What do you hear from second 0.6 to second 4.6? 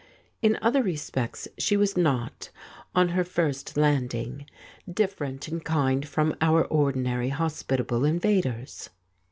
other respects she was not, on her first land 127 The False